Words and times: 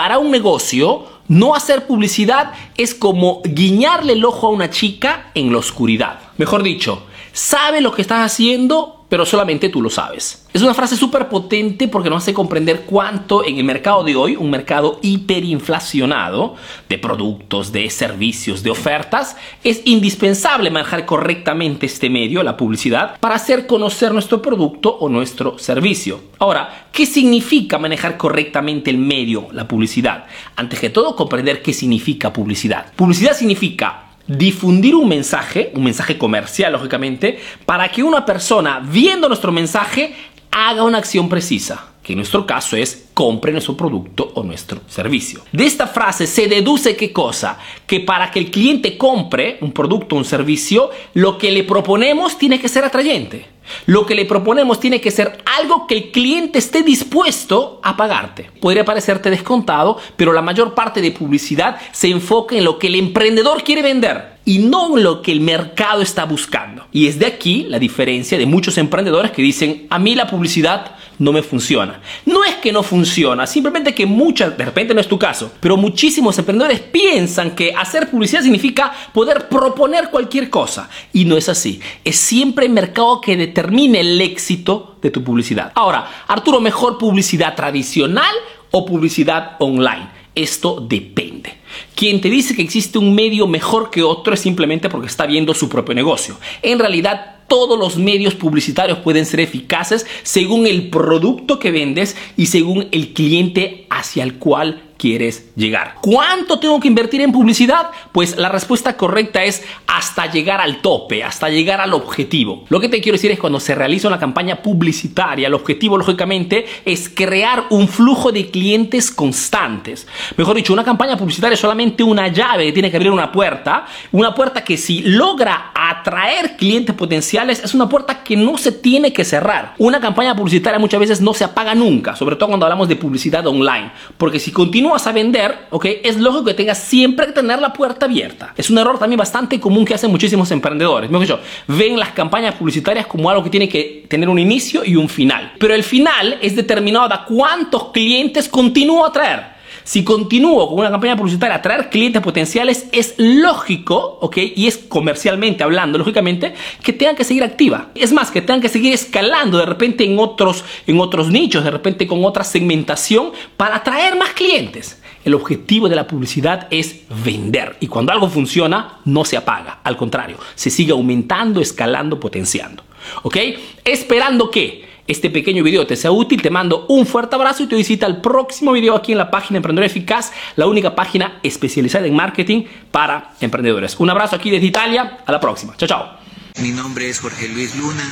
para 0.00 0.16
un 0.16 0.30
negocio, 0.30 1.04
no 1.28 1.54
hacer 1.54 1.86
publicidad 1.86 2.54
es 2.78 2.94
como 2.94 3.42
guiñarle 3.44 4.14
el 4.14 4.24
ojo 4.24 4.46
a 4.46 4.50
una 4.50 4.70
chica 4.70 5.30
en 5.34 5.52
la 5.52 5.58
oscuridad. 5.58 6.20
Mejor 6.38 6.62
dicho, 6.62 7.02
sabe 7.40 7.80
lo 7.80 7.92
que 7.92 8.02
estás 8.02 8.20
haciendo, 8.20 9.06
pero 9.08 9.24
solamente 9.24 9.70
tú 9.70 9.80
lo 9.80 9.88
sabes. 9.88 10.46
Es 10.52 10.60
una 10.60 10.74
frase 10.74 10.94
súper 10.94 11.28
potente 11.28 11.88
porque 11.88 12.10
nos 12.10 12.22
hace 12.22 12.34
comprender 12.34 12.82
cuánto 12.82 13.44
en 13.44 13.56
el 13.56 13.64
mercado 13.64 14.04
de 14.04 14.14
hoy, 14.14 14.36
un 14.36 14.50
mercado 14.50 15.00
hiperinflacionado 15.00 16.56
de 16.88 16.98
productos, 16.98 17.72
de 17.72 17.88
servicios, 17.88 18.62
de 18.62 18.70
ofertas, 18.70 19.36
es 19.64 19.80
indispensable 19.86 20.70
manejar 20.70 21.06
correctamente 21.06 21.86
este 21.86 22.10
medio, 22.10 22.42
la 22.42 22.58
publicidad, 22.58 23.18
para 23.20 23.36
hacer 23.36 23.66
conocer 23.66 24.12
nuestro 24.12 24.42
producto 24.42 24.90
o 25.00 25.08
nuestro 25.08 25.58
servicio. 25.58 26.20
Ahora, 26.38 26.88
¿qué 26.92 27.06
significa 27.06 27.78
manejar 27.78 28.18
correctamente 28.18 28.90
el 28.90 28.98
medio, 28.98 29.48
la 29.52 29.66
publicidad? 29.66 30.26
Antes 30.56 30.78
que 30.78 30.90
todo, 30.90 31.16
comprender 31.16 31.62
qué 31.62 31.72
significa 31.72 32.34
publicidad. 32.34 32.92
Publicidad 32.96 33.34
significa 33.34 34.09
difundir 34.30 34.94
un 34.94 35.08
mensaje, 35.08 35.72
un 35.74 35.82
mensaje 35.82 36.16
comercial 36.16 36.72
lógicamente, 36.72 37.40
para 37.66 37.88
que 37.88 38.04
una 38.04 38.24
persona 38.24 38.80
viendo 38.80 39.26
nuestro 39.26 39.50
mensaje 39.50 40.14
haga 40.52 40.84
una 40.84 40.98
acción 40.98 41.28
precisa, 41.28 41.89
en 42.12 42.18
nuestro 42.18 42.46
caso 42.46 42.76
es 42.76 43.08
compre 43.14 43.52
nuestro 43.52 43.76
producto 43.76 44.30
o 44.34 44.42
nuestro 44.42 44.80
servicio. 44.88 45.42
De 45.52 45.66
esta 45.66 45.86
frase 45.86 46.26
se 46.26 46.46
deduce 46.46 46.96
qué 46.96 47.12
cosa? 47.12 47.58
Que 47.86 48.00
para 48.00 48.30
que 48.30 48.38
el 48.38 48.50
cliente 48.50 48.96
compre 48.96 49.58
un 49.60 49.72
producto 49.72 50.14
o 50.16 50.18
un 50.18 50.24
servicio, 50.24 50.90
lo 51.14 51.36
que 51.36 51.50
le 51.50 51.64
proponemos 51.64 52.38
tiene 52.38 52.60
que 52.60 52.68
ser 52.68 52.84
atrayente. 52.84 53.46
Lo 53.86 54.06
que 54.06 54.14
le 54.14 54.24
proponemos 54.24 54.80
tiene 54.80 55.00
que 55.00 55.10
ser 55.10 55.38
algo 55.58 55.86
que 55.86 55.94
el 55.94 56.10
cliente 56.10 56.58
esté 56.58 56.82
dispuesto 56.82 57.80
a 57.82 57.96
pagarte. 57.96 58.50
Podría 58.60 58.84
parecerte 58.84 59.30
descontado, 59.30 59.98
pero 60.16 60.32
la 60.32 60.42
mayor 60.42 60.74
parte 60.74 61.00
de 61.00 61.12
publicidad 61.12 61.80
se 61.92 62.08
enfoca 62.08 62.56
en 62.56 62.64
lo 62.64 62.78
que 62.78 62.88
el 62.88 62.96
emprendedor 62.96 63.62
quiere 63.62 63.82
vender 63.82 64.40
y 64.44 64.58
no 64.58 64.96
en 64.96 65.04
lo 65.04 65.22
que 65.22 65.32
el 65.32 65.40
mercado 65.40 66.02
está 66.02 66.24
buscando. 66.24 66.86
Y 66.92 67.06
es 67.06 67.18
de 67.18 67.26
aquí 67.26 67.66
la 67.68 67.78
diferencia 67.78 68.38
de 68.38 68.46
muchos 68.46 68.78
emprendedores 68.78 69.30
que 69.30 69.42
dicen, 69.42 69.86
a 69.90 69.98
mí 69.98 70.14
la 70.14 70.26
publicidad 70.26 70.96
no 71.20 71.32
me 71.32 71.42
funciona. 71.42 72.00
No 72.26 72.44
es 72.44 72.56
que 72.56 72.72
no 72.72 72.82
funciona, 72.82 73.46
simplemente 73.46 73.94
que 73.94 74.06
muchas, 74.06 74.56
de 74.56 74.64
repente 74.64 74.94
no 74.94 75.00
es 75.00 75.06
tu 75.06 75.18
caso, 75.18 75.52
pero 75.60 75.76
muchísimos 75.76 76.36
emprendedores 76.38 76.80
piensan 76.80 77.54
que 77.54 77.72
hacer 77.76 78.10
publicidad 78.10 78.42
significa 78.42 78.92
poder 79.12 79.48
proponer 79.48 80.10
cualquier 80.10 80.50
cosa. 80.50 80.88
Y 81.12 81.26
no 81.26 81.36
es 81.36 81.48
así. 81.48 81.80
Es 82.04 82.16
siempre 82.16 82.66
el 82.66 82.72
mercado 82.72 83.20
que 83.20 83.36
determine 83.36 84.00
el 84.00 84.20
éxito 84.20 84.96
de 85.02 85.10
tu 85.10 85.22
publicidad. 85.22 85.72
Ahora, 85.74 86.24
Arturo, 86.26 86.60
¿mejor 86.60 86.96
publicidad 86.96 87.54
tradicional 87.54 88.34
o 88.70 88.86
publicidad 88.86 89.56
online? 89.60 90.08
Esto 90.34 90.80
depende. 90.80 91.59
Quien 91.94 92.20
te 92.20 92.30
dice 92.30 92.54
que 92.54 92.62
existe 92.62 92.98
un 92.98 93.14
medio 93.14 93.46
mejor 93.46 93.90
que 93.90 94.02
otro 94.02 94.34
es 94.34 94.40
simplemente 94.40 94.88
porque 94.88 95.06
está 95.06 95.26
viendo 95.26 95.54
su 95.54 95.68
propio 95.68 95.94
negocio. 95.94 96.36
En 96.62 96.78
realidad, 96.78 97.40
todos 97.50 97.76
los 97.76 97.96
medios 97.96 98.34
publicitarios 98.34 98.98
pueden 98.98 99.26
ser 99.26 99.40
eficaces 99.40 100.06
según 100.22 100.68
el 100.68 100.88
producto 100.88 101.58
que 101.58 101.72
vendes 101.72 102.16
y 102.36 102.46
según 102.46 102.86
el 102.92 103.12
cliente 103.12 103.86
hacia 103.90 104.22
el 104.22 104.34
cual 104.34 104.90
quieres 105.00 105.50
llegar. 105.56 105.94
¿Cuánto 106.02 106.58
tengo 106.58 106.78
que 106.78 106.86
invertir 106.86 107.22
en 107.22 107.32
publicidad? 107.32 107.90
Pues 108.12 108.36
la 108.36 108.50
respuesta 108.50 108.98
correcta 108.98 109.42
es 109.42 109.62
hasta 109.86 110.30
llegar 110.30 110.60
al 110.60 110.82
tope, 110.82 111.24
hasta 111.24 111.48
llegar 111.48 111.80
al 111.80 111.94
objetivo. 111.94 112.66
Lo 112.68 112.78
que 112.80 112.90
te 112.90 113.00
quiero 113.00 113.16
decir 113.16 113.30
es 113.30 113.38
cuando 113.38 113.58
se 113.60 113.74
realiza 113.74 114.08
una 114.08 114.18
campaña 114.18 114.60
publicitaria, 114.60 115.48
el 115.48 115.54
objetivo 115.54 115.96
lógicamente 115.96 116.66
es 116.84 117.08
crear 117.08 117.64
un 117.70 117.88
flujo 117.88 118.30
de 118.30 118.50
clientes 118.50 119.10
constantes. 119.10 120.06
Mejor 120.36 120.54
dicho, 120.54 120.74
una 120.74 120.84
campaña 120.84 121.16
publicitaria 121.16 121.54
es 121.54 121.64
solamente 121.70 122.02
una 122.02 122.26
llave 122.26 122.66
que 122.66 122.72
tiene 122.72 122.90
que 122.90 122.96
abrir 122.96 123.12
una 123.12 123.30
puerta, 123.30 123.86
una 124.10 124.34
puerta 124.34 124.64
que 124.64 124.76
si 124.76 125.02
logra 125.02 125.70
atraer 125.72 126.56
clientes 126.56 126.96
potenciales 126.96 127.62
es 127.62 127.74
una 127.74 127.88
puerta 127.88 128.24
que 128.24 128.36
no 128.36 128.58
se 128.58 128.72
tiene 128.72 129.12
que 129.12 129.24
cerrar. 129.24 129.74
Una 129.78 130.00
campaña 130.00 130.34
publicitaria 130.34 130.80
muchas 130.80 130.98
veces 130.98 131.20
no 131.20 131.32
se 131.32 131.44
apaga 131.44 131.76
nunca, 131.76 132.16
sobre 132.16 132.34
todo 132.34 132.48
cuando 132.48 132.66
hablamos 132.66 132.88
de 132.88 132.96
publicidad 132.96 133.46
online, 133.46 133.92
porque 134.18 134.40
si 134.40 134.50
continúa 134.50 134.94
vas 134.94 135.06
a 135.06 135.12
vender, 135.12 135.68
¿ok? 135.70 135.86
Es 136.02 136.16
lógico 136.18 136.46
que 136.46 136.54
tengas 136.54 136.78
siempre 136.78 137.26
que 137.26 137.32
tener 137.32 137.60
la 137.60 137.72
puerta 137.72 138.06
abierta. 138.06 138.52
Es 138.56 138.68
un 138.68 138.78
error 138.78 138.98
también 138.98 139.18
bastante 139.18 139.60
común 139.60 139.84
que 139.84 139.94
hacen 139.94 140.10
muchísimos 140.10 140.50
emprendedores. 140.50 141.08
Mejor 141.08 141.24
dicho, 141.24 141.40
ven 141.68 142.00
las 142.00 142.10
campañas 142.10 142.56
publicitarias 142.56 143.06
como 143.06 143.30
algo 143.30 143.44
que 143.44 143.50
tiene 143.50 143.68
que 143.68 144.06
tener 144.08 144.28
un 144.28 144.40
inicio 144.40 144.84
y 144.84 144.96
un 144.96 145.08
final. 145.08 145.52
Pero 145.60 145.72
el 145.72 145.84
final 145.84 146.36
es 146.42 146.56
determinado 146.56 147.14
a 147.14 147.24
cuántos 147.24 147.92
clientes 147.92 148.48
continúo 148.48 149.06
a 149.06 149.12
traer. 149.12 149.59
Si 149.84 150.04
continúo 150.04 150.68
con 150.68 150.78
una 150.78 150.90
campaña 150.90 151.16
publicitaria 151.16 151.56
a 151.56 151.62
traer 151.62 151.90
clientes 151.90 152.22
potenciales, 152.22 152.86
es 152.92 153.14
lógico, 153.16 154.18
¿ok? 154.20 154.36
Y 154.56 154.66
es 154.66 154.78
comercialmente 154.78 155.64
hablando, 155.64 155.98
lógicamente, 155.98 156.54
que 156.82 156.92
tengan 156.92 157.16
que 157.16 157.24
seguir 157.24 157.44
activa. 157.44 157.90
Es 157.94 158.12
más, 158.12 158.30
que 158.30 158.40
tengan 158.40 158.60
que 158.60 158.68
seguir 158.68 158.92
escalando 158.92 159.58
de 159.58 159.66
repente 159.66 160.04
en 160.04 160.18
otros, 160.18 160.64
en 160.86 161.00
otros 161.00 161.30
nichos, 161.30 161.64
de 161.64 161.70
repente 161.70 162.06
con 162.06 162.24
otra 162.24 162.44
segmentación 162.44 163.32
para 163.56 163.76
atraer 163.76 164.16
más 164.16 164.30
clientes. 164.30 165.00
El 165.24 165.34
objetivo 165.34 165.88
de 165.88 165.96
la 165.96 166.06
publicidad 166.06 166.66
es 166.70 167.02
vender 167.24 167.76
y 167.80 167.88
cuando 167.88 168.12
algo 168.12 168.30
funciona 168.30 169.00
no 169.04 169.24
se 169.26 169.36
apaga, 169.36 169.80
al 169.84 169.96
contrario, 169.96 170.38
se 170.54 170.70
sigue 170.70 170.92
aumentando, 170.92 171.60
escalando, 171.60 172.18
potenciando. 172.18 172.84
¿Ok? 173.22 173.36
Esperando 173.84 174.50
que 174.50 174.89
este 175.10 175.28
pequeño 175.28 175.64
video 175.64 175.86
te 175.86 175.96
sea 175.96 176.12
útil, 176.12 176.40
te 176.40 176.50
mando 176.50 176.86
un 176.88 177.04
fuerte 177.04 177.34
abrazo 177.34 177.64
y 177.64 177.66
te 177.66 177.74
visita 177.74 178.06
el 178.06 178.20
próximo 178.20 178.72
video 178.72 178.94
aquí 178.94 179.10
en 179.10 179.18
la 179.18 179.30
página 179.30 179.56
Emprendedor 179.56 179.86
Eficaz, 179.86 180.32
la 180.54 180.68
única 180.68 180.94
página 180.94 181.40
especializada 181.42 182.06
en 182.06 182.14
marketing 182.14 182.64
para 182.92 183.32
emprendedores. 183.40 183.96
Un 183.98 184.08
abrazo 184.08 184.36
aquí 184.36 184.50
desde 184.50 184.66
Italia, 184.66 185.18
a 185.26 185.32
la 185.32 185.40
próxima. 185.40 185.76
Chao, 185.76 185.88
chao. 185.88 186.20
Mi 186.62 186.70
nombre 186.70 187.08
es 187.08 187.18
Jorge 187.18 187.48
Luis 187.48 187.74
Luna, 187.76 188.08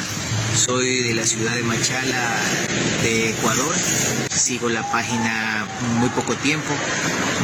soy 0.54 1.02
de 1.02 1.14
la 1.14 1.22
ciudad 1.22 1.54
de 1.54 1.62
Machala, 1.62 2.36
de 3.02 3.30
Ecuador. 3.30 3.74
Sigo 4.30 4.68
la 4.68 4.82
página 4.90 5.66
muy 6.00 6.08
poco 6.10 6.34
tiempo, 6.34 6.70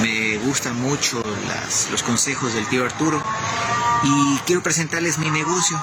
me 0.03 0.39
gustan 0.39 0.81
mucho 0.81 1.23
los 1.93 2.03
consejos 2.03 2.55
del 2.55 2.67
tío 2.69 2.85
Arturo 2.85 3.23
y 4.05 4.39
quiero 4.47 4.63
presentarles 4.63 5.19
mi 5.19 5.31
negocio. 5.31 5.81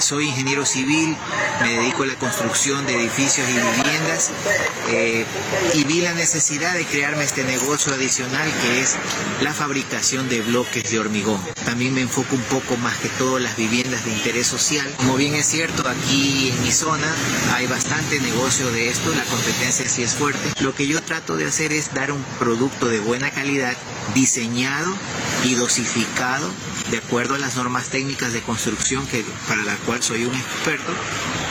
Soy 0.00 0.28
ingeniero 0.28 0.66
civil, 0.66 1.16
me 1.62 1.72
dedico 1.72 2.02
a 2.02 2.06
la 2.06 2.16
construcción 2.16 2.84
de 2.86 3.00
edificios 3.00 3.48
y 3.48 3.52
viviendas 3.52 4.30
eh, 4.88 5.24
y 5.74 5.84
vi 5.84 6.00
la 6.00 6.12
necesidad 6.14 6.74
de 6.74 6.84
crearme 6.84 7.24
este 7.24 7.44
negocio 7.44 7.94
adicional 7.94 8.50
que 8.60 8.80
es 8.80 8.96
la 9.40 9.54
fabricación 9.54 10.28
de 10.28 10.42
bloques 10.42 10.90
de 10.90 10.98
hormigón. 10.98 11.40
También 11.64 11.94
me 11.94 12.02
enfoco 12.02 12.34
un 12.34 12.42
poco 12.42 12.76
más 12.76 12.96
que 12.98 13.08
todo 13.10 13.38
las 13.38 13.56
viviendas 13.56 14.04
de 14.04 14.12
interés 14.12 14.48
social. 14.48 14.92
Como 14.96 15.16
bien 15.16 15.34
es 15.34 15.46
cierto, 15.46 15.88
aquí 15.88 16.50
en 16.50 16.62
mi 16.62 16.72
zona 16.72 17.06
hay 17.54 17.66
bastante 17.66 18.20
negocio 18.20 18.70
de 18.72 18.88
esto, 18.88 19.14
la 19.14 19.24
competencia 19.24 19.88
sí 19.88 20.02
es 20.02 20.14
fuerte. 20.14 20.52
Lo 20.60 20.74
que 20.74 20.86
yo 20.86 21.00
trato 21.02 21.36
de 21.36 21.46
hacer 21.46 21.72
es 21.72 21.94
dar 21.94 22.10
un 22.10 22.22
producto 22.38 22.88
de 22.88 22.98
buena 22.98 23.30
calidad, 23.30 23.76
diseñado 24.14 24.92
y 25.44 25.54
dosificado 25.54 26.50
de 26.94 26.98
acuerdo 26.98 27.34
a 27.34 27.38
las 27.38 27.56
normas 27.56 27.88
técnicas 27.88 28.32
de 28.32 28.40
construcción 28.40 29.04
que, 29.08 29.24
para 29.48 29.62
la 29.64 29.74
cual 29.78 30.00
soy 30.00 30.26
un 30.26 30.34
experto 30.34 30.92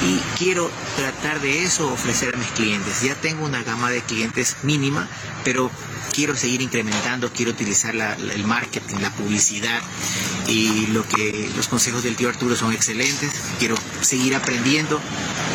y 0.02 0.18
quiero 0.38 0.72
tratar 0.96 1.42
de 1.42 1.66
eso 1.66 1.92
ofrecer 1.92 2.34
a 2.34 2.38
mis 2.38 2.48
clientes. 2.52 3.02
Ya 3.02 3.14
tengo 3.16 3.46
una 3.46 3.62
gama 3.62 3.92
de 3.92 4.02
clientes 4.02 4.56
mínima, 4.64 5.06
pero 5.44 5.70
quiero 6.14 6.38
seguir 6.38 6.62
incrementando, 6.62 7.30
quiero 7.34 7.52
utilizar 7.52 7.94
el 7.94 8.46
marketing, 8.46 9.00
la 9.02 9.12
publicidad 9.12 9.82
y 10.48 10.88
lo 10.88 11.06
que 11.06 11.50
los 11.58 11.68
consejos 11.68 12.04
del 12.04 12.16
tío 12.16 12.30
Arturo 12.30 12.56
son 12.56 12.72
excelentes. 12.72 13.34
Quiero 13.60 13.76
seguir 14.00 14.38
aprendiendo 14.38 15.02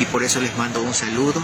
y 0.01 0.05
por 0.05 0.23
eso 0.23 0.39
les 0.43 0.55
mando 0.59 0.83
un 0.83 0.93
saludo. 0.93 1.43